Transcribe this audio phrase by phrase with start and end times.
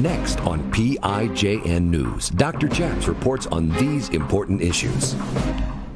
[0.00, 2.68] Next on PIJN News, Dr.
[2.68, 5.16] Chaps reports on these important issues.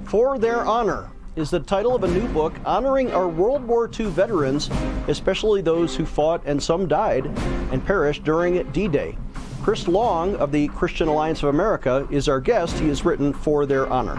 [0.06, 4.06] For Their Honor is the title of a new book honoring our World War II
[4.06, 4.68] veterans,
[5.06, 7.26] especially those who fought and some died
[7.70, 9.16] and perished during D Day.
[9.62, 12.76] Chris Long of the Christian Alliance of America is our guest.
[12.80, 14.18] He has written For Their Honor.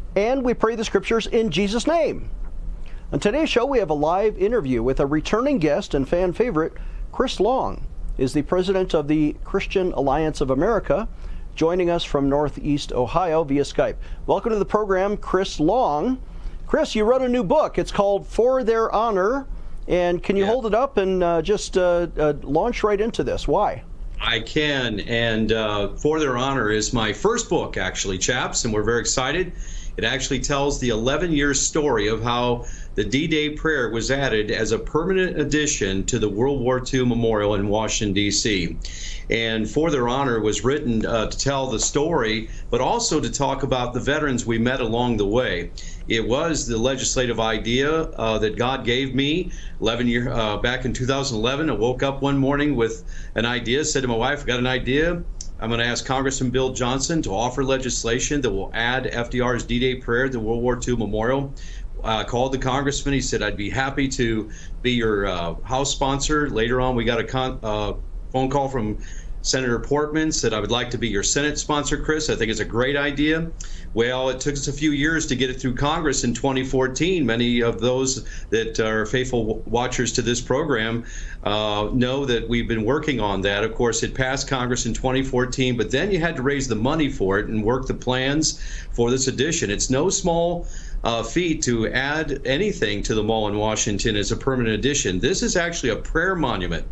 [0.15, 2.29] and we pray the scriptures in Jesus' name.
[3.13, 6.73] On today's show, we have a live interview with a returning guest and fan favorite,
[7.11, 7.85] Chris Long,
[8.17, 11.07] is the president of the Christian Alliance of America,
[11.55, 13.95] joining us from Northeast Ohio via Skype.
[14.27, 16.21] Welcome to the program, Chris Long.
[16.67, 17.77] Chris, you wrote a new book.
[17.77, 19.45] It's called For Their Honor.
[19.87, 20.49] And can you yeah.
[20.49, 23.47] hold it up and uh, just uh, uh, launch right into this?
[23.47, 23.83] Why?
[24.21, 25.01] I can.
[25.01, 29.51] And uh, For Their Honor is my first book, actually, chaps, and we're very excited.
[30.01, 34.49] It actually tells the 11 year story of how the D Day prayer was added
[34.49, 38.79] as a permanent addition to the World War II Memorial in Washington, D.C.
[39.29, 43.61] And For Their Honor was written uh, to tell the story, but also to talk
[43.61, 45.71] about the veterans we met along the way.
[46.07, 50.93] It was the legislative idea uh, that God gave me 11 year uh, back in
[50.93, 51.69] 2011.
[51.69, 53.03] I woke up one morning with
[53.35, 55.23] an idea, said to my wife, got an idea.
[55.61, 59.95] I'm going to ask Congressman Bill Johnson to offer legislation that will add FDR's D-Day
[59.97, 61.53] prayer to the World War II Memorial.
[62.03, 63.13] Uh, called the congressman.
[63.13, 64.49] He said, I'd be happy to
[64.81, 66.49] be your uh, House sponsor.
[66.49, 67.93] Later on, we got a con- uh,
[68.31, 68.97] phone call from
[69.41, 72.29] Senator Portman, said, I would like to be your Senate sponsor, Chris.
[72.29, 73.51] I think it's a great idea.
[73.93, 77.25] Well, it took us a few years to get it through Congress in 2014.
[77.25, 81.05] Many of those that are faithful watchers to this program
[81.43, 83.63] uh, know that we've been working on that.
[83.63, 87.09] Of course, it passed Congress in 2014, but then you had to raise the money
[87.09, 88.61] for it and work the plans
[88.91, 89.69] for this edition.
[89.71, 90.67] It's no small
[91.03, 95.19] uh, feat to add anything to the mall in Washington as a permanent addition.
[95.19, 96.85] This is actually a prayer monument.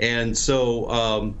[0.00, 1.40] And so, um,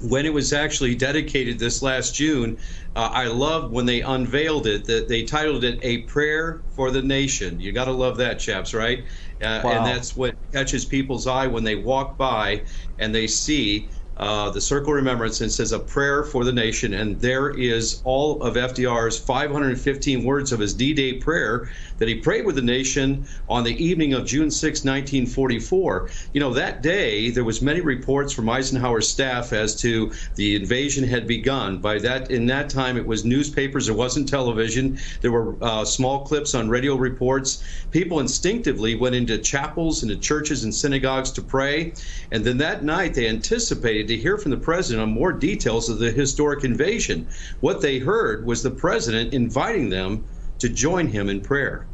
[0.00, 2.58] when it was actually dedicated this last June,
[2.96, 7.02] uh, I loved when they unveiled it that they titled it "A Prayer for the
[7.02, 9.04] Nation." You got to love that, chaps, right?
[9.40, 9.70] Uh, wow.
[9.70, 12.64] And that's what catches people's eye when they walk by
[12.98, 16.94] and they see uh, the Circle of Remembrance and says a prayer for the nation.
[16.94, 21.68] And there is all of FDR's 515 words of his D Day prayer
[21.98, 26.10] that he prayed with the nation on the evening of June 6, 1944.
[26.32, 31.04] You know, that day there was many reports from Eisenhower's staff as to the invasion
[31.04, 31.78] had begun.
[31.78, 33.86] By that, in that time, it was newspapers.
[33.86, 34.98] There wasn't television.
[35.20, 37.62] There were uh, small clips on radio reports.
[37.90, 41.94] People instinctively went into chapels, into churches and synagogues to pray.
[42.30, 45.98] And then that night, they anticipated to hear from the president on more details of
[45.98, 47.28] the historic invasion.
[47.60, 50.24] What they heard was the president inviting them
[50.64, 51.86] to join him in prayer.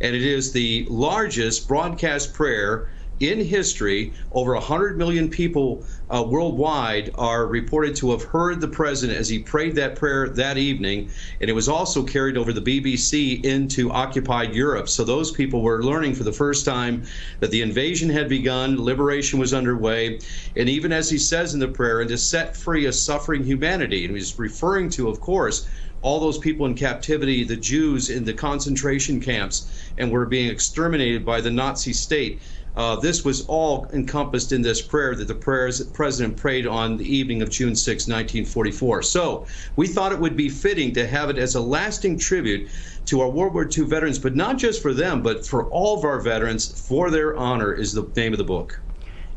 [0.00, 2.88] And it is the largest broadcast prayer
[3.20, 4.12] in history.
[4.32, 9.38] Over 100 million people uh, worldwide are reported to have heard the president as he
[9.38, 11.08] prayed that prayer that evening.
[11.40, 14.88] And it was also carried over the BBC into occupied Europe.
[14.88, 17.04] So those people were learning for the first time
[17.38, 20.18] that the invasion had begun, liberation was underway.
[20.56, 24.04] And even as he says in the prayer, and to set free a suffering humanity.
[24.04, 25.68] And he's referring to, of course,
[26.06, 29.68] all those people in captivity, the Jews in the concentration camps,
[29.98, 32.40] and were being exterminated by the Nazi state.
[32.76, 37.04] Uh, this was all encompassed in this prayer that the prayers president prayed on the
[37.04, 39.02] evening of June 6, 1944.
[39.02, 42.68] So we thought it would be fitting to have it as a lasting tribute
[43.06, 46.04] to our World War II veterans, but not just for them, but for all of
[46.04, 46.86] our veterans.
[46.86, 48.78] For their honor is the name of the book.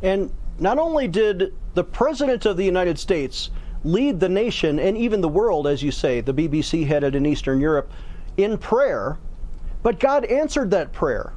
[0.04, 3.50] And not only did the President of the United States
[3.84, 7.60] lead the nation and even the world, as you say, the BBC headed in Eastern
[7.60, 7.92] Europe,
[8.38, 9.18] in prayer.
[9.84, 11.34] But God answered that prayer.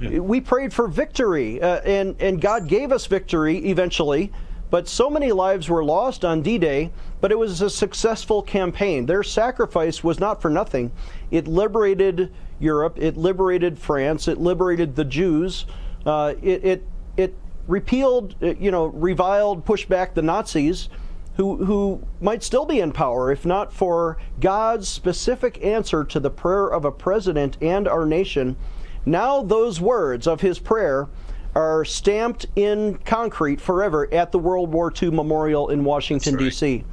[0.00, 4.32] We prayed for victory, uh, and, and God gave us victory eventually.
[4.70, 9.06] But so many lives were lost on D Day, but it was a successful campaign.
[9.06, 10.90] Their sacrifice was not for nothing.
[11.30, 15.66] It liberated Europe, it liberated France, it liberated the Jews,
[16.06, 16.86] uh, it, it,
[17.16, 17.34] it
[17.68, 20.88] repealed, uh, you know, reviled, pushed back the Nazis
[21.36, 26.30] who, who might still be in power if not for God's specific answer to the
[26.30, 28.56] prayer of a president and our nation.
[29.04, 31.08] Now, those words of his prayer
[31.54, 36.44] are stamped in concrete forever at the World War II Memorial in Washington, right.
[36.44, 36.84] D.C.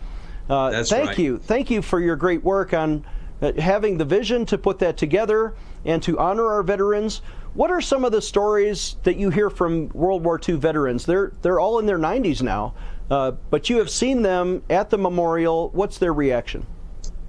[0.50, 1.18] Uh, thank right.
[1.18, 1.38] you.
[1.38, 3.06] Thank you for your great work on
[3.42, 5.56] uh, having the vision to put that together
[5.86, 7.22] and to honor our veterans.
[7.54, 11.06] What are some of the stories that you hear from World War II veterans?
[11.06, 12.74] They're they're all in their 90s now,
[13.12, 15.70] uh, but you have seen them at the memorial.
[15.74, 16.66] What's their reaction?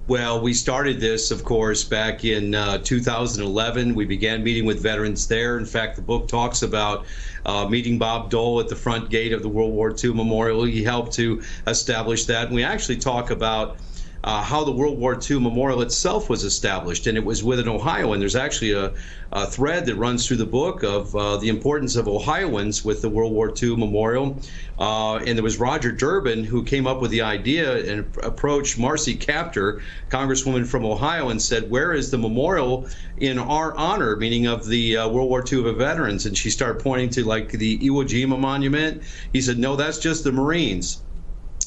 [0.07, 3.93] Well, we started this, of course, back in uh, 2011.
[3.93, 5.57] We began meeting with veterans there.
[5.57, 7.05] In fact, the book talks about
[7.45, 10.63] uh, meeting Bob Dole at the front gate of the World War II Memorial.
[10.63, 12.47] He helped to establish that.
[12.47, 13.77] And we actually talk about
[14.23, 18.13] uh, how the World War II Memorial itself was established, and it was within Ohio.
[18.13, 18.93] And there's actually a,
[19.33, 23.09] a thread that runs through the book of uh, the importance of Ohioans with the
[23.09, 24.39] World War II Memorial.
[24.79, 29.15] Uh, and there was Roger Durbin who came up with the idea and approached Marcy
[29.15, 32.87] Kaptur, Congresswoman from Ohio, and said, "Where is the memorial
[33.17, 37.09] in our honor, meaning of the uh, World War II veterans?" And she started pointing
[37.11, 39.03] to like the Iwo Jima monument.
[39.33, 41.01] He said, "No, that's just the Marines."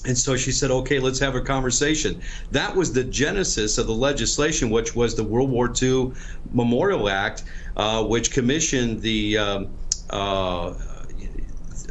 [0.07, 2.23] And so she said, okay, let's have a conversation.
[2.53, 6.13] That was the genesis of the legislation, which was the World War II
[6.53, 7.43] Memorial Act,
[7.77, 9.69] uh, which commissioned the um,
[10.11, 10.75] uh,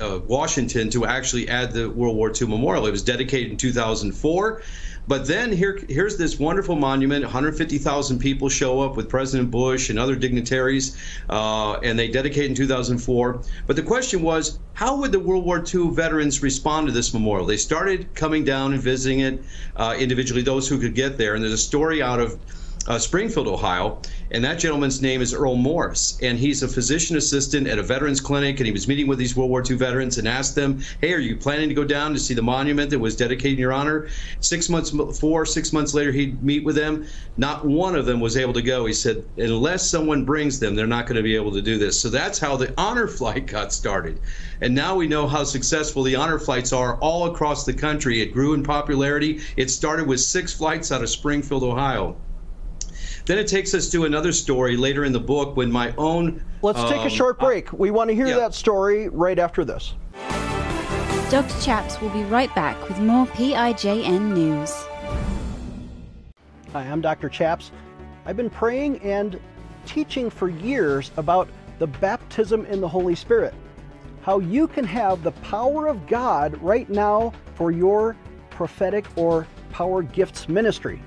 [0.01, 2.85] uh, Washington to actually add the World War II Memorial.
[2.85, 4.61] It was dedicated in 2004.
[5.07, 7.23] But then here, here's this wonderful monument.
[7.23, 10.97] 150,000 people show up with President Bush and other dignitaries,
[11.29, 13.41] uh, and they dedicate in 2004.
[13.67, 17.45] But the question was, how would the World War II veterans respond to this memorial?
[17.45, 19.43] They started coming down and visiting it
[19.75, 21.35] uh, individually, those who could get there.
[21.35, 22.39] And there's a story out of
[22.87, 23.99] uh, Springfield, Ohio,
[24.29, 28.21] and that gentleman's name is Earl Morse, and he's a physician assistant at a veterans
[28.21, 31.13] clinic, and he was meeting with these World War II veterans and asked them, "Hey,
[31.13, 33.73] are you planning to go down to see the monument that was dedicated in your
[33.73, 34.07] honor?"
[34.39, 37.05] Six months before, six months later, he'd meet with them.
[37.37, 38.85] Not one of them was able to go.
[38.85, 41.99] He said, "Unless someone brings them, they're not going to be able to do this."
[41.99, 44.19] So that's how the honor flight got started,
[44.61, 48.21] and now we know how successful the honor flights are all across the country.
[48.21, 49.41] It grew in popularity.
[49.57, 52.17] It started with six flights out of Springfield, Ohio.
[53.25, 56.43] Then it takes us to another story later in the book when my own.
[56.61, 57.73] Let's um, take a um, short break.
[57.73, 58.35] we want to hear yeah.
[58.35, 59.95] that story right after this.
[61.31, 61.59] Dr.
[61.59, 64.71] Chaps will be right back with more PIJN news.
[66.71, 67.27] Hi, I'm Dr.
[67.29, 67.71] Chaps.
[68.27, 69.39] I've been praying and
[69.87, 71.49] teaching for years about
[71.79, 73.55] the baptism in the Holy Spirit.
[74.21, 78.15] How you can have the power of God right now for your
[78.51, 81.01] prophetic or power gifts ministry.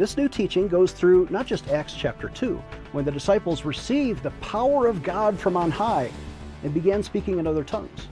[0.00, 2.56] This new teaching goes through not just Acts chapter 2,
[2.92, 6.10] when the disciples received the power of God from on high
[6.62, 8.08] and began speaking in other tongues.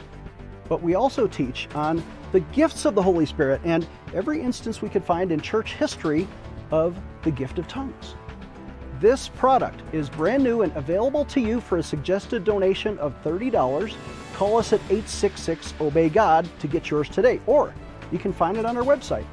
[0.68, 4.90] But we also teach on the gifts of the Holy Spirit and every instance we
[4.90, 6.28] could find in church history
[6.70, 8.16] of the gift of tongues.
[9.00, 13.94] This product is brand new and available to you for a suggested donation of $30.
[14.34, 17.72] Call us at 866 Obey God to get yours today, or
[18.12, 19.24] you can find it on our website,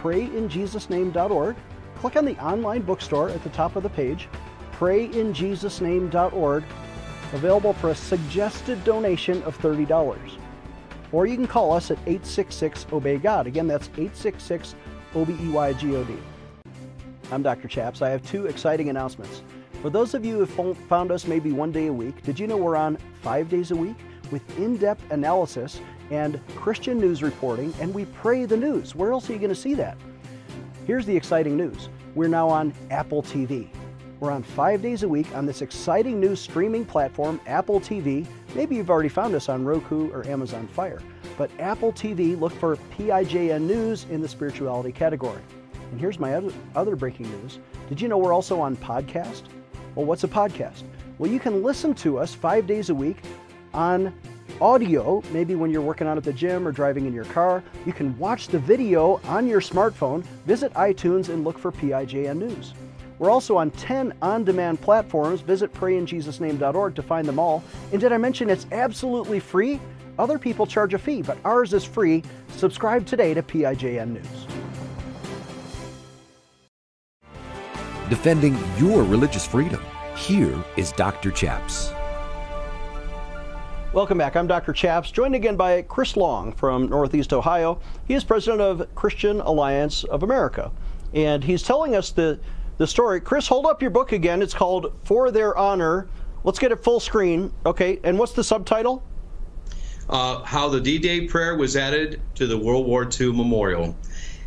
[0.00, 1.56] prayinjesusname.org
[1.98, 4.28] click on the online bookstore at the top of the page,
[4.72, 6.64] prayinjesusname.org,
[7.32, 10.38] available for a suggested donation of $30.
[11.12, 13.46] Or you can call us at 866 Obey God.
[13.46, 14.74] Again, that's 866
[15.14, 16.14] O B E Y G O D.
[17.30, 17.68] I'm Dr.
[17.68, 18.02] Chaps.
[18.02, 19.42] I have two exciting announcements.
[19.80, 22.56] For those of you who found us maybe one day a week, did you know
[22.56, 23.96] we're on five days a week
[24.30, 25.80] with in depth analysis
[26.10, 28.94] and Christian news reporting, and we pray the news?
[28.94, 29.96] Where else are you going to see that?
[30.86, 33.68] Here's the exciting news we're now on Apple TV.
[34.20, 38.26] We're on five days a week on this exciting new streaming platform, Apple TV.
[38.54, 41.00] Maybe you've already found us on Roku or Amazon Fire.
[41.38, 45.40] But Apple TV, look for PIJN News in the spirituality category.
[45.90, 46.34] And here's my
[46.76, 47.58] other, breaking news.
[47.88, 49.44] Did you know we're also on podcast?
[49.94, 50.82] Well, what's a podcast?
[51.18, 53.22] Well, you can listen to us five days a week
[53.72, 54.12] on
[54.60, 57.62] audio, maybe when you're working out at the gym or driving in your car.
[57.86, 62.74] You can watch the video on your smartphone, visit iTunes, and look for PIJN News.
[63.18, 65.40] We're also on 10 on demand platforms.
[65.40, 67.62] Visit prayinjesusname.org to find them all.
[67.92, 69.80] And did I mention it's absolutely free?
[70.18, 72.22] Other people charge a fee, but ours is free.
[72.56, 74.46] Subscribe today to PIJN News.
[78.10, 79.82] Defending your religious freedom.
[80.16, 81.30] Here is Dr.
[81.30, 81.92] Chaps.
[83.94, 84.34] Welcome back.
[84.34, 84.72] I'm Dr.
[84.72, 87.78] Chaps, joined again by Chris Long from Northeast Ohio.
[88.08, 90.72] He is president of Christian Alliance of America,
[91.14, 92.40] and he's telling us the,
[92.78, 93.20] the story.
[93.20, 94.42] Chris, hold up your book again.
[94.42, 96.08] It's called For Their Honor.
[96.42, 97.52] Let's get it full screen.
[97.64, 99.04] Okay, and what's the subtitle?
[100.08, 103.96] Uh, how the D Day prayer was added to the World War II memorial.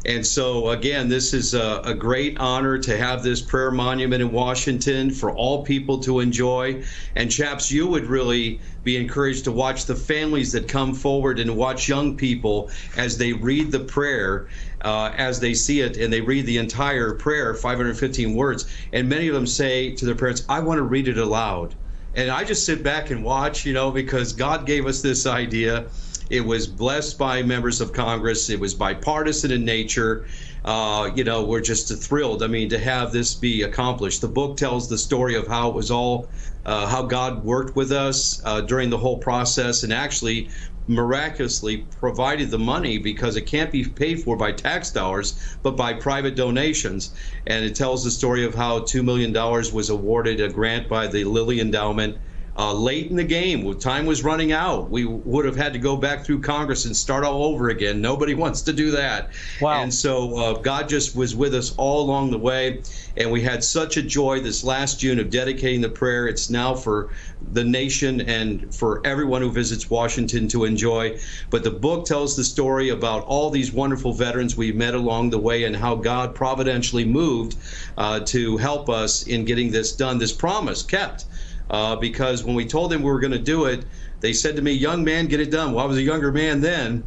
[0.07, 4.31] And so, again, this is a, a, great honor to have this prayer monument in
[4.31, 6.81] Washington for all people to enjoy.
[7.17, 11.57] And, chaps, you would really be encouraged to watch the families that come forward and
[11.57, 14.47] watch young people as they read the prayer,
[14.85, 18.65] uh, as they see it, and they read the entire prayer, 515 words.
[18.93, 21.75] And many of them say to their parents, I want to read it aloud.
[22.15, 25.87] And I just sit back and watch, you know, because God gave us this idea
[26.29, 28.49] it was blessed by members of Congress.
[28.49, 30.25] It was bipartisan in nature.
[30.65, 32.43] Uh, you know, we're just thrilled.
[32.43, 34.21] I mean, to have this be accomplished.
[34.21, 36.27] The book tells the story of how it was all,
[36.65, 40.49] uh, how God worked with us uh, during the whole process, and actually
[40.87, 45.93] miraculously provided the money because it can't be paid for by tax dollars, but by
[45.93, 47.13] private donations.
[47.45, 51.25] And it tells the story of how $2 million was awarded a grant by the
[51.25, 52.17] Lilly Endowment
[52.57, 53.77] uh, late in the game.
[53.79, 54.89] Time was running out.
[54.89, 58.01] We would have had to go back through Congress and start all over again.
[58.01, 59.29] Nobody wants to do that.
[59.61, 59.83] Wow.
[59.83, 62.81] And so uh, God just was with us all along the way.
[63.15, 66.27] And we had such a joy this last June of dedicating the prayer.
[66.27, 67.09] It's now for
[67.51, 71.19] the nation and for everyone who visits Washington to enjoy.
[71.51, 75.39] But the book tells the story about all these wonderful veterans we met along the
[75.39, 77.57] way and how God providentially moved
[77.97, 81.25] uh, to help us in getting this done, this promise kept
[81.69, 83.85] uh, because when we told them we were going to do it,
[84.19, 86.61] they said to me, "Young man, get it done." Well, I was a younger man
[86.61, 87.03] then,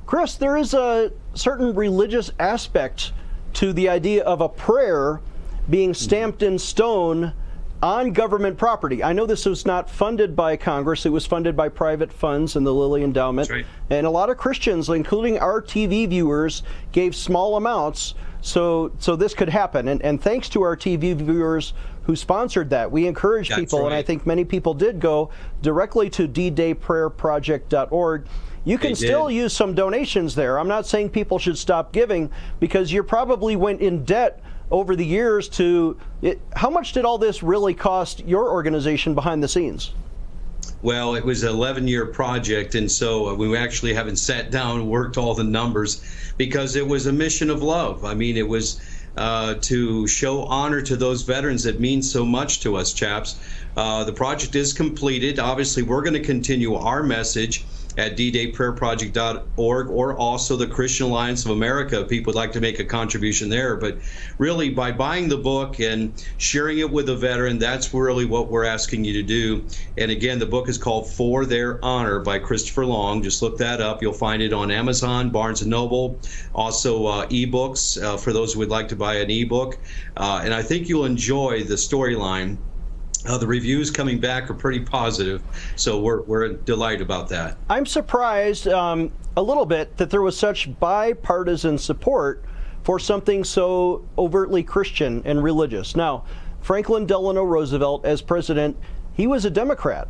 [0.05, 3.13] Chris, there is a certain religious aspect
[3.53, 5.21] to the idea of a prayer
[5.69, 7.33] being stamped in stone
[7.81, 9.01] on government property.
[9.03, 12.65] I know this was not funded by Congress, it was funded by private funds and
[12.65, 13.49] the Lilly Endowment.
[13.49, 13.65] Right.
[13.89, 19.33] And a lot of Christians, including our TV viewers, gave small amounts so so this
[19.33, 19.87] could happen.
[19.87, 23.85] And, and thanks to our TV viewers who sponsored that, we encouraged That's people, right.
[23.87, 25.29] and I think many people did go
[25.61, 28.25] directly to ddayprayerproject.org.
[28.65, 30.59] You can still use some donations there.
[30.59, 32.29] I'm not saying people should stop giving
[32.59, 34.41] because you probably went in debt
[34.71, 39.41] over the years to it, how much did all this really cost your organization behind
[39.41, 39.93] the scenes?
[40.81, 44.89] Well, it was an 11 year project, and so we actually haven't sat down and
[44.89, 46.01] worked all the numbers
[46.37, 48.05] because it was a mission of love.
[48.05, 48.79] I mean, it was
[49.17, 53.41] uh, to show honor to those veterans that mean so much to us, chaps.
[53.75, 55.37] Uh, the project is completed.
[55.37, 57.65] Obviously, we're going to continue our message
[57.99, 62.05] at ddayprayerproject.org or also the Christian Alliance of America.
[62.05, 63.75] People would like to make a contribution there.
[63.75, 63.97] But
[64.37, 68.63] really, by buying the book and sharing it with a veteran, that's really what we're
[68.63, 69.67] asking you to do.
[69.97, 73.21] And again, the book is called For Their Honor by Christopher Long.
[73.21, 74.01] Just look that up.
[74.01, 76.21] You'll find it on Amazon, Barnes & Noble,
[76.55, 79.77] also uh, ebooks uh, for those who would like to buy an ebook.
[80.15, 82.57] Uh, and I think you'll enjoy the storyline
[83.25, 85.41] uh, the reviews coming back are pretty positive,
[85.75, 87.57] so we're, we're delighted about that.
[87.69, 92.43] I'm surprised um, a little bit that there was such bipartisan support
[92.83, 95.95] for something so overtly Christian and religious.
[95.95, 96.23] Now,
[96.61, 98.77] Franklin Delano Roosevelt, as president,
[99.13, 100.07] he was a Democrat.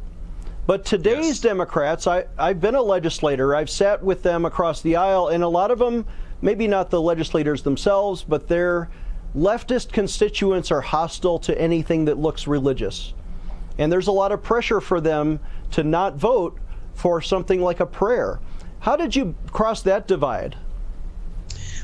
[0.67, 1.39] But today's yes.
[1.39, 5.47] Democrats, I, I've been a legislator, I've sat with them across the aisle, and a
[5.47, 6.05] lot of them,
[6.43, 8.87] maybe not the legislators themselves, but they're
[9.35, 13.13] leftist constituents are hostile to anything that looks religious.
[13.77, 15.39] And there's a lot of pressure for them
[15.71, 16.57] to not vote
[16.93, 18.39] for something like a prayer.
[18.79, 20.57] How did you cross that divide?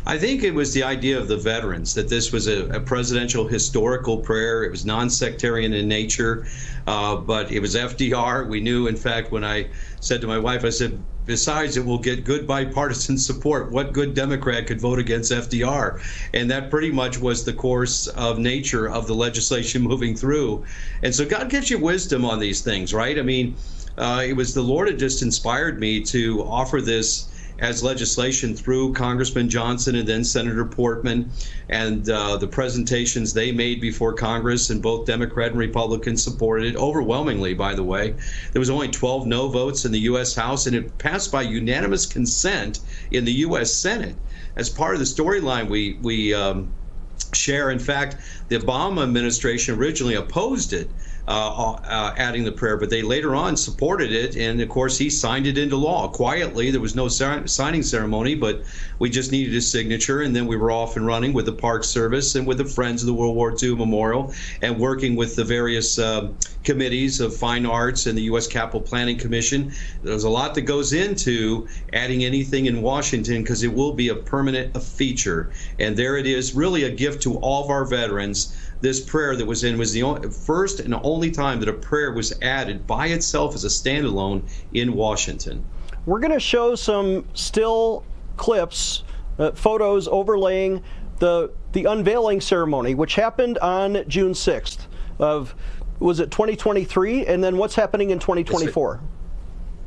[0.08, 3.48] I think it was the idea of the veterans that this was a, a presidential
[3.48, 4.64] historical prayer.
[4.64, 6.46] It was non sectarian in nature,
[6.86, 8.48] uh, but it was FDR.
[8.48, 9.68] We knew, in fact, when I
[10.02, 13.72] said to my wife, I said, besides, it will get good bipartisan support.
[13.72, 16.00] What good Democrat could vote against FDR?
[16.36, 20.66] And that pretty much was the course of nature of the legislation moving through.
[21.02, 23.18] And so God gives you wisdom on these things, right?
[23.18, 23.56] I mean,
[23.98, 28.94] uh, it was the Lord that just inspired me to offer this as legislation through
[28.94, 31.32] Congressman Johnson and then Senator Portman
[31.70, 36.76] and uh, the presentations they made before Congress, and both Democrat and Republicans supported it
[36.76, 38.16] overwhelmingly, by the way.
[38.52, 40.36] There was only 12 no votes in the U.S.
[40.36, 42.80] House, and it passed by unanimous consent
[43.12, 43.74] in the U.S.
[43.74, 44.16] Senate.
[44.56, 46.74] As part of the storyline we, we um,
[47.34, 47.70] share.
[47.72, 50.90] In fact, the Obama administration originally opposed it
[51.28, 55.10] uh, uh, adding the prayer, but they later on supported it, and of course he
[55.10, 56.70] signed it into law quietly.
[56.70, 58.64] There was no signing ceremony, but
[59.00, 61.84] we just needed his signature, and then we were off and running with the Park
[61.84, 65.44] Service and with the Friends of the World War II Memorial, and working with the
[65.44, 66.30] various uh,
[66.66, 68.48] committees of fine arts and the U.S.
[68.48, 69.72] Capital Planning Commission.
[70.04, 74.16] There's a lot that goes into adding anything in Washington because it will be a
[74.16, 79.00] permanent feature, and there it is, really a gift to all of our veterans this
[79.00, 82.34] prayer that was in was the only, first and only time that a prayer was
[82.42, 84.44] added by itself as a standalone
[84.74, 85.66] in Washington.
[86.06, 88.04] We're going to show some still
[88.38, 89.04] clips,
[89.40, 90.84] uh, photos overlaying
[91.20, 94.88] the the unveiling ceremony, which happened on June 6th
[95.20, 95.56] of
[96.00, 99.02] was it 2023, and then what's happening in 2024.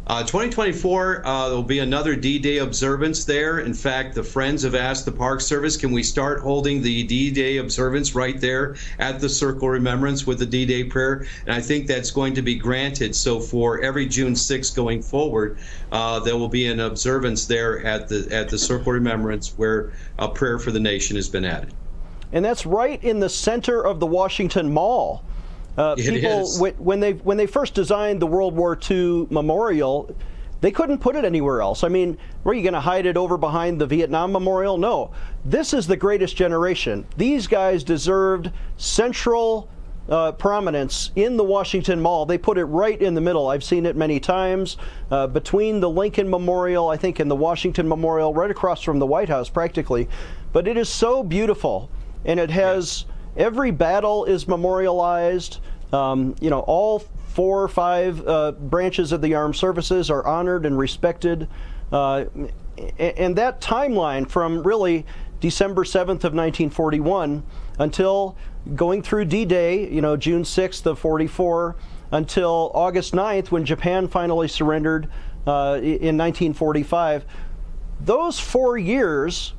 [0.08, 3.58] Uh, 2024, uh, there'll be another D-Day observance there.
[3.58, 7.58] In fact, the Friends have asked the Park Service, can we start holding the D-Day
[7.58, 11.26] observance right there at the Circle Remembrance with the D-Day prayer?
[11.44, 13.14] And I think that's going to be granted.
[13.14, 15.58] So for every June 6th going forward,
[15.92, 20.28] uh, there will be an observance there at the at the Circle Remembrance where a
[20.28, 21.74] prayer for the nation has been added.
[22.32, 25.22] And that's right in the center of the Washington Mall.
[25.78, 30.12] Uh, people, when they when they first designed the World War II memorial,
[30.61, 31.85] they couldn't put it anywhere else.
[31.85, 34.76] I mean, were you going to hide it over behind the Vietnam Memorial?
[34.76, 35.12] No.
[35.44, 37.06] This is the greatest generation.
[37.16, 39.68] These guys deserved central
[40.08, 42.26] uh, prominence in the Washington Mall.
[42.26, 43.47] They put it right in the middle.
[43.47, 44.78] I've seen it many times
[45.12, 49.06] uh, between the Lincoln Memorial, I think, and the Washington Memorial, right across from the
[49.06, 50.08] White House, practically.
[50.52, 51.88] But it is so beautiful,
[52.25, 53.04] and it has.
[53.38, 55.61] Every battle is memorialized.
[55.92, 60.66] Um, you know, all four or five uh, branches of the armed services are honored
[60.66, 61.49] and respected.
[61.92, 62.25] Uh,
[62.99, 65.07] and that timeline from really
[65.40, 67.45] December 7th of 1941
[67.78, 68.37] until
[68.75, 71.76] going through D-Day, you know, June 6th of 44,
[72.11, 75.09] until August 9th when Japan finally surrendered
[75.47, 77.25] uh, in 1945.
[78.00, 79.54] Those four years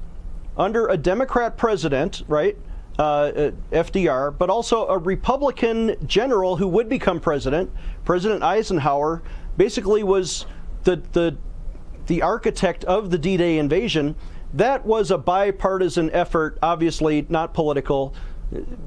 [0.57, 2.57] under a Democrat president, right,
[2.99, 7.71] uh, uh FDR, but also a Republican general who would become president.
[8.05, 9.23] President Eisenhower
[9.57, 10.45] basically was
[10.83, 11.37] the the
[12.07, 14.15] the architect of the D-Day invasion.
[14.53, 18.15] That was a bipartisan effort, obviously not political,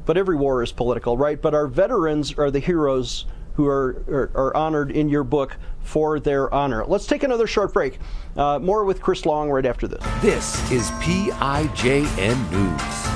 [0.04, 1.40] but every war is political, right?
[1.40, 6.18] But our veterans are the heroes who are, are, are, honored in your book for
[6.18, 6.84] their honor.
[6.86, 7.98] Let's take another short break.
[8.36, 10.02] Uh, more with Chris Long right after this.
[10.20, 13.11] This is PIJN News.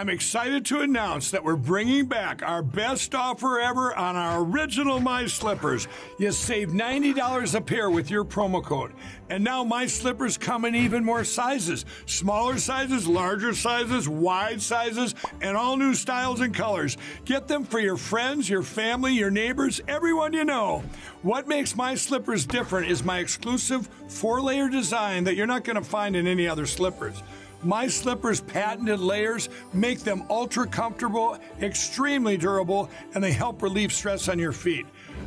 [0.00, 4.98] I'm excited to announce that we're bringing back our best offer ever on our original
[4.98, 5.88] My Slippers.
[6.18, 8.94] You save $90 a pair with your promo code.
[9.28, 15.14] And now My Slippers come in even more sizes smaller sizes, larger sizes, wide sizes,
[15.42, 16.96] and all new styles and colors.
[17.26, 20.82] Get them for your friends, your family, your neighbors, everyone you know.
[21.20, 25.76] What makes My Slippers different is my exclusive four layer design that you're not going
[25.76, 27.22] to find in any other slippers.
[27.62, 34.28] My Slippers' patented layers make them ultra comfortable, extremely durable, and they help relieve stress
[34.28, 34.86] on your feet.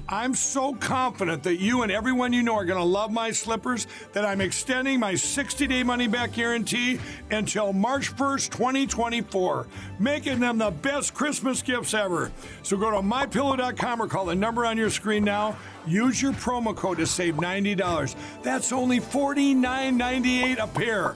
[0.09, 3.87] I'm so confident that you and everyone you know are going to love my slippers
[4.11, 6.99] that I'm extending my 60 day money back guarantee
[7.31, 9.67] until March 1st, 2024,
[9.99, 12.31] making them the best Christmas gifts ever.
[12.63, 15.55] So go to mypillow.com or call the number on your screen now.
[15.85, 18.15] Use your promo code to save $90.
[18.41, 21.15] That's only $49.98 a pair.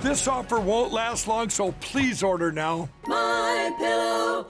[0.00, 2.88] This offer won't last long, so please order now.
[3.04, 4.46] MyPillow.com.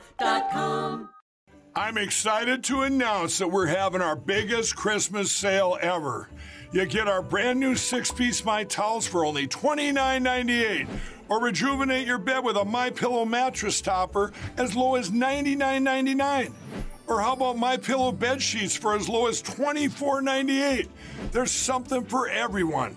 [1.75, 6.29] I'm excited to announce that we're having our biggest Christmas sale ever.
[6.73, 10.89] You get our brand new six piece My Towels for only $29.98
[11.29, 16.53] Or rejuvenate your bed with a My Pillow mattress topper as low as $99.99.
[17.07, 20.89] Or how about My Pillow bed sheets for as low as $24.98?
[21.31, 22.97] There's something for everyone.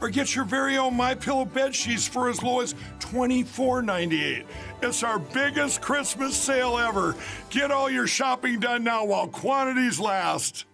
[0.00, 4.44] or get your very own My Pillow bed sheets for as low as $24.98.
[4.82, 7.16] It's our biggest Christmas sale ever.
[7.50, 10.66] Get all your shopping done now while quantities last.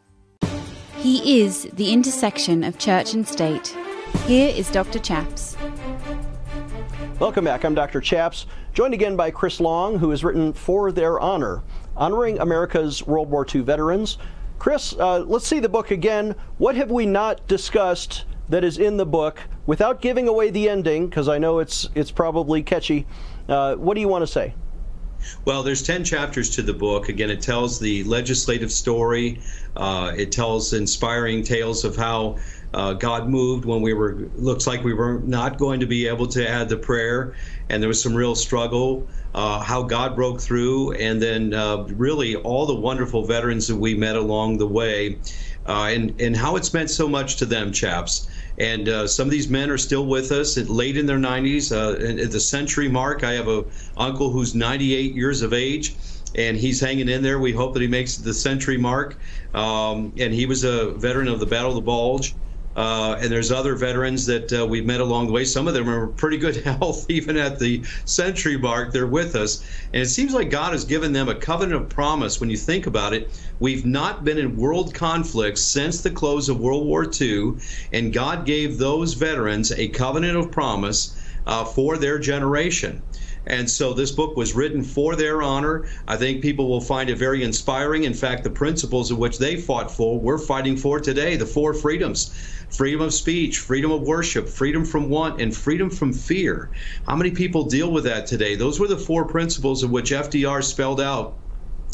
[0.96, 3.76] He is the intersection of church and state.
[4.26, 4.98] Here is Dr.
[4.98, 5.56] Chaps.
[7.18, 7.64] Welcome back.
[7.64, 8.00] I'm Dr.
[8.00, 11.62] Chaps, joined again by Chris Long, who has written For Their Honor,
[11.96, 14.18] honoring America's World War II veterans.
[14.58, 16.34] Chris, uh, let's see the book again.
[16.58, 21.08] What have we not discussed that is in the book without giving away the ending,
[21.08, 23.06] because I know it's it's probably catchy.
[23.48, 24.54] Uh, what do you want to say?
[25.44, 27.08] Well, there's 10 chapters to the book.
[27.08, 29.40] Again, it tells the legislative story.
[29.76, 32.36] Uh, it tells inspiring tales of how
[32.74, 36.26] uh, God moved when we were, looks like we were not going to be able
[36.28, 37.34] to add the prayer,
[37.68, 39.08] and there was some real struggle.
[39.34, 43.94] Uh, how God broke through, and then uh, really all the wonderful veterans that we
[43.94, 45.18] met along the way,
[45.66, 48.28] uh, and, and how it's meant so much to them, chaps.
[48.58, 51.72] And uh, some of these men are still with us, late in their 90s.
[51.72, 53.64] Uh, at the century mark, I have a
[53.96, 55.96] uncle who's 98 years of age,
[56.34, 57.38] and he's hanging in there.
[57.38, 59.16] We hope that he makes the century mark.
[59.54, 62.34] Um, and he was a veteran of the Battle of the Bulge.
[62.76, 65.44] Uh, and there's other veterans that uh, we've met along the way.
[65.44, 68.92] Some of them are pretty good health, even at the century mark.
[68.92, 69.64] They're with us.
[69.92, 72.40] And it seems like God has given them a covenant of promise.
[72.40, 76.58] When you think about it, we've not been in world conflicts since the close of
[76.58, 77.54] World War II.
[77.92, 83.02] And God gave those veterans a covenant of promise uh, for their generation.
[83.46, 85.86] And so this book was written for their honor.
[86.08, 88.04] I think people will find it very inspiring.
[88.04, 91.74] In fact, the principles of which they fought for, we're fighting for today the four
[91.74, 92.32] freedoms
[92.70, 96.70] freedom of speech, freedom of worship, freedom from want, and freedom from fear.
[97.06, 98.56] How many people deal with that today?
[98.56, 101.34] Those were the four principles of which FDR spelled out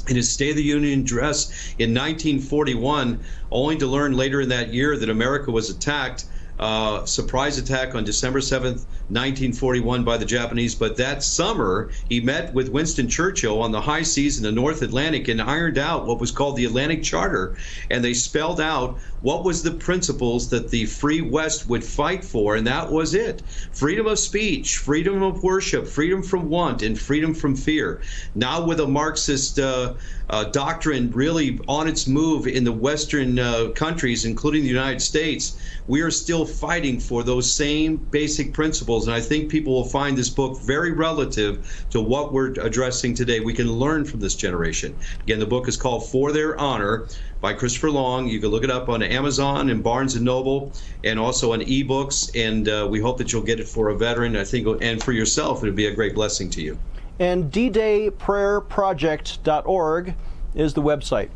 [0.08, 4.72] in his State of the Union address in 1941, only to learn later in that
[4.72, 6.24] year that America was attacked.
[6.58, 10.74] Uh, surprise attack on December 7th, 1941 by the Japanese.
[10.74, 14.82] But that summer, he met with Winston Churchill on the high seas in the North
[14.82, 17.56] Atlantic and ironed out what was called the Atlantic Charter.
[17.90, 22.56] And they spelled out what was the principles that the free West would fight for,
[22.56, 23.42] and that was it
[23.72, 28.00] freedom of speech, freedom of worship, freedom from want, and freedom from fear.
[28.34, 29.94] Now, with a Marxist uh,
[30.30, 35.58] uh, doctrine really on its move in the Western uh, countries, including the United States,
[35.86, 38.99] we are still fighting for those same basic principles.
[39.06, 43.40] And I think people will find this book very relative to what we're addressing today.
[43.40, 44.96] We can learn from this generation.
[45.22, 47.06] Again, the book is called For Their Honor
[47.40, 48.28] by Christopher Long.
[48.28, 50.72] You can look it up on Amazon and Barnes and Noble,
[51.04, 52.30] and also on ebooks.
[52.34, 54.36] And uh, we hope that you'll get it for a veteran.
[54.36, 56.78] I think, and for yourself, it would be a great blessing to you.
[57.18, 60.14] And ddayprayerproject.org
[60.54, 61.30] is the website.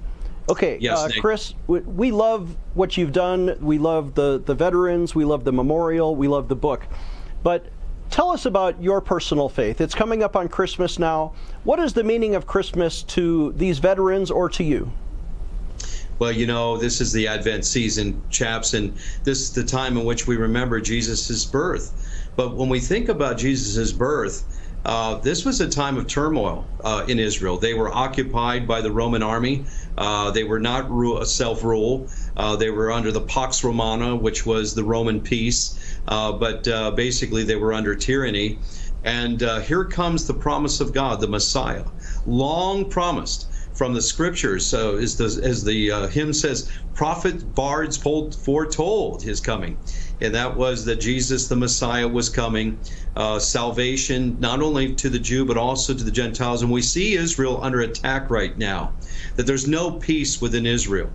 [0.48, 3.56] Okay, yes, uh, Chris, we, we love what you've done.
[3.60, 5.14] We love the, the veterans.
[5.14, 6.14] We love the memorial.
[6.14, 6.86] We love the book.
[7.44, 7.66] But
[8.10, 9.80] tell us about your personal faith.
[9.80, 11.34] It's coming up on Christmas now.
[11.62, 14.90] What is the meaning of Christmas to these veterans or to you?
[16.18, 20.04] Well, you know, this is the Advent season, chaps, and this is the time in
[20.04, 22.30] which we remember Jesus' birth.
[22.34, 24.44] But when we think about Jesus' birth,
[24.84, 27.56] uh, this was a time of turmoil uh, in Israel.
[27.56, 29.64] They were occupied by the Roman army.
[29.96, 30.88] Uh, they were not
[31.26, 32.08] self rule.
[32.36, 35.78] Uh, they were under the Pax Romana, which was the Roman peace.
[36.06, 36.64] Uh, but
[36.96, 38.58] basically, they were under tyranny.
[39.04, 41.84] And here comes the promise of God, the Messiah,
[42.26, 44.66] long promised from the scriptures.
[44.66, 49.76] So, as the, as the uh, hymn says, prophet bards foretold his coming.
[50.20, 52.78] And that was that Jesus, the Messiah, was coming.
[53.16, 56.62] Uh, salvation, not only to the Jew, but also to the Gentiles.
[56.62, 58.92] And we see Israel under attack right now,
[59.36, 61.10] that there's no peace within Israel.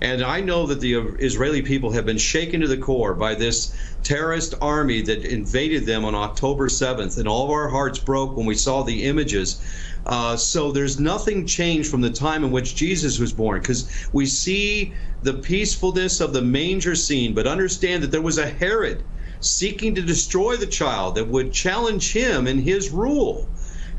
[0.00, 3.72] And I know that the Israeli people have been shaken to the core by this
[4.02, 7.18] terrorist army that invaded them on October 7th.
[7.18, 9.62] And all of our hearts broke when we saw the images
[10.06, 14.26] uh, so there's nothing changed from the time in which Jesus was born because we
[14.26, 19.04] see the peacefulness of the manger scene, but understand that there was a Herod
[19.40, 23.48] seeking to destroy the child that would challenge him in his rule.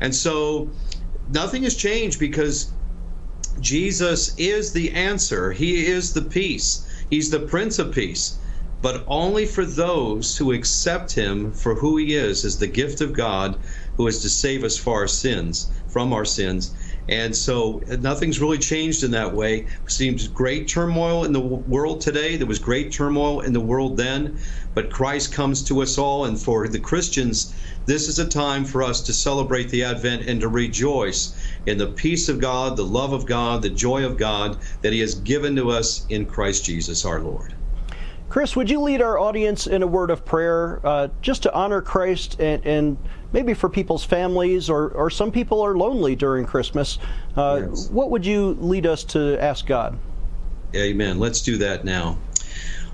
[0.00, 0.70] And so
[1.30, 2.72] nothing has changed because
[3.60, 5.52] Jesus is the answer.
[5.52, 6.86] He is the peace.
[7.08, 8.38] He's the Prince of Peace.
[8.82, 13.14] But only for those who accept him for who he is, as the gift of
[13.14, 13.58] God,
[13.96, 16.74] who is to save us for our sins, from our sins.
[17.08, 19.66] And so nothing's really changed in that way.
[19.86, 22.36] Seems great turmoil in the world today.
[22.36, 24.38] There was great turmoil in the world then,
[24.74, 26.24] but Christ comes to us all.
[26.24, 27.54] And for the Christians,
[27.84, 31.88] this is a time for us to celebrate the Advent and to rejoice in the
[31.88, 35.54] peace of God, the love of God, the joy of God that He has given
[35.56, 37.54] to us in Christ Jesus our Lord.
[38.30, 41.82] Chris, would you lead our audience in a word of prayer uh, just to honor
[41.82, 42.98] Christ and, and,
[43.34, 46.98] maybe for people's families or, or some people are lonely during Christmas?
[47.36, 47.90] Uh, yes.
[47.90, 49.98] What would you lead us to ask God?
[50.74, 51.18] Amen.
[51.18, 52.16] Let's do that now.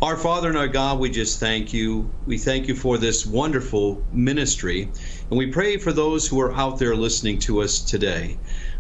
[0.01, 2.11] Our Father and our God, we just thank you.
[2.27, 4.91] We thank you for this wonderful ministry.
[5.29, 8.39] And we pray for those who are out there listening to us today.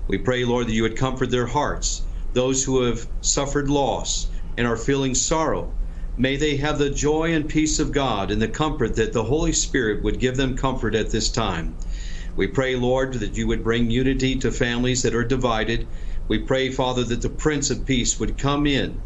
[0.09, 4.67] We pray, Lord, that you would comfort their hearts, those who have suffered loss and
[4.67, 5.71] are feeling sorrow.
[6.17, 9.53] May they have the joy and peace of God and the comfort that the Holy
[9.53, 11.77] Spirit would give them comfort at this time.
[12.37, 15.89] We pray, Lord, that you would bring unity to families that are divided.
[16.29, 19.03] We pray, Father, that the Prince of Peace would come in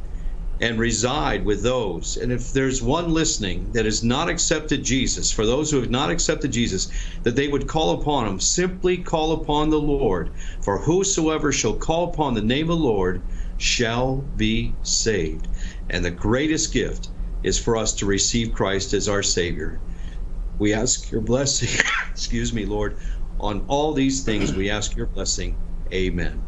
[0.60, 2.16] and reside with those.
[2.16, 6.10] And if there's one listening that has not accepted Jesus, for those who have not
[6.10, 6.90] accepted Jesus,
[7.22, 10.30] that they would call upon him, simply call upon the Lord.
[10.62, 13.26] For whosoever shall call upon the name of the Lord
[13.58, 15.48] shall be saved.
[15.90, 17.08] And the greatest gift
[17.42, 19.80] is for us to receive Christ as our Savior.
[20.58, 21.68] We ask your blessing,
[22.10, 22.96] excuse me, Lord,
[23.40, 24.54] on all these things.
[24.54, 25.56] We ask your blessing.
[25.92, 26.42] Amen.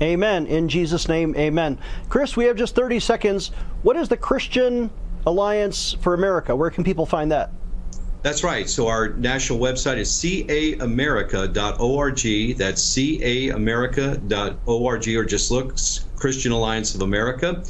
[0.00, 0.46] Amen.
[0.46, 1.78] In Jesus' name, amen.
[2.08, 3.48] Chris, we have just 30 seconds.
[3.82, 4.90] What is the Christian
[5.26, 6.54] Alliance for America?
[6.54, 7.50] Where can people find that?
[8.22, 8.66] That's right.
[8.68, 12.58] So our national website is caamerica.org.
[12.58, 15.78] That's caamerica.org, or just look
[16.16, 17.62] Christian Alliance of America.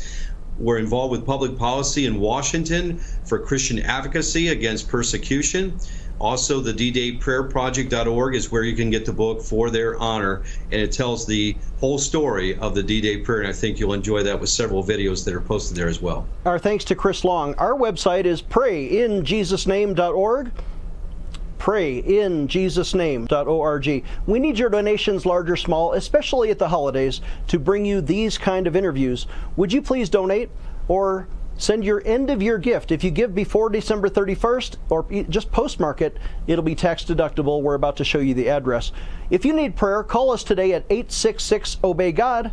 [0.59, 5.79] We're involved with public policy in Washington for Christian advocacy against persecution.
[6.19, 10.45] Also, the D-Day Prayer Project.org is where you can get the book for their honor,
[10.73, 14.23] and it tells the whole story of the D-Day prayer, and I think you'll enjoy
[14.23, 16.27] that with several videos that are posted there as well.
[16.47, 17.55] Our thanks to Chris Long.
[17.57, 20.53] Our website is prayinjesusname.org
[21.67, 24.05] prayinjesusname.org.
[24.27, 28.39] We need your donations, large or small, especially at the holidays, to bring you these
[28.39, 29.27] kind of interviews.
[29.57, 30.49] Would you please donate
[30.87, 31.27] or
[31.59, 32.93] Send your end of year gift.
[32.93, 37.63] If you give before December 31st or just postmark it, it'll be tax deductible.
[37.63, 38.93] We're about to show you the address.
[39.31, 42.53] If you need prayer, call us today at 866 Obey God.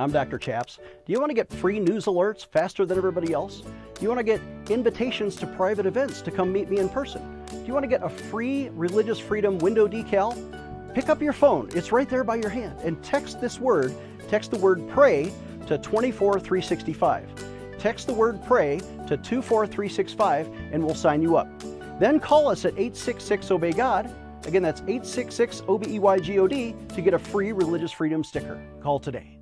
[0.00, 0.38] I'm Dr.
[0.38, 0.76] Chaps.
[0.76, 3.62] Do you want to get free news alerts faster than everybody else?
[3.62, 7.44] Do you want to get invitations to private events to come meet me in person?
[7.50, 10.36] Do you want to get a free Religious Freedom window decal?
[10.94, 13.92] Pick up your phone, it's right there by your hand, and text this word,
[14.28, 15.32] text the word pray
[15.66, 17.78] to 24365.
[17.80, 21.48] Text the word pray to 24365 and we'll sign you up.
[21.98, 24.08] Then call us at 866 Obey God.
[24.46, 27.90] Again, that's 866 O B E Y G O D to get a free Religious
[27.90, 28.62] Freedom sticker.
[28.80, 29.37] Call today.